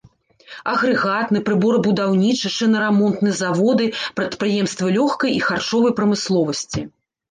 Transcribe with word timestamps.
Агрэгатны, 0.71 1.39
прыборабудаўнічы, 1.49 2.53
шынарамонтны 2.57 3.31
заводы, 3.43 3.85
прадпрыемствы 4.19 4.99
лёгкай 5.01 5.31
і 5.39 5.47
харчовай 5.49 5.91
прамысловасці. 5.99 6.81